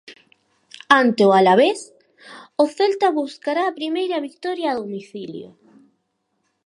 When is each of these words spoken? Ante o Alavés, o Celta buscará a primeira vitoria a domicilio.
Ante 1.01 1.21
o 1.29 1.31
Alavés, 1.39 1.79
o 2.63 2.65
Celta 2.77 3.07
buscará 3.21 3.63
a 3.67 3.75
primeira 3.79 4.23
vitoria 4.27 4.67
a 4.71 4.77
domicilio. 4.81 5.49